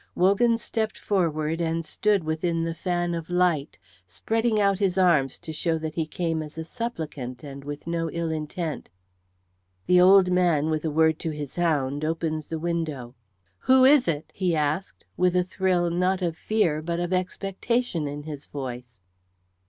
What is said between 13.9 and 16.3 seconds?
it?" he asked, and with a thrill not